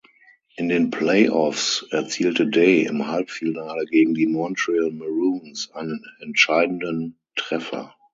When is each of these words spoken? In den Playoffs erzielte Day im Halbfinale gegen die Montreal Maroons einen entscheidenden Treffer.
In 0.55 0.67
den 0.67 0.89
Playoffs 0.89 1.85
erzielte 1.91 2.47
Day 2.47 2.85
im 2.87 3.05
Halbfinale 3.05 3.85
gegen 3.85 4.15
die 4.15 4.25
Montreal 4.25 4.89
Maroons 4.89 5.69
einen 5.75 6.03
entscheidenden 6.21 7.19
Treffer. 7.35 7.93